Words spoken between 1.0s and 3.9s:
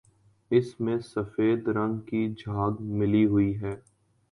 سفید رنگ کی جھاگ ملی ہوئی ہے